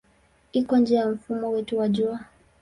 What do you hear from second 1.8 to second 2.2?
Jua.